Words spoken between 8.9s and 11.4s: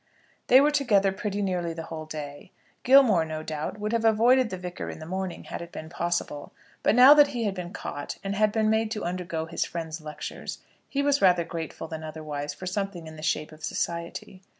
to undergo his friend's lectures, he was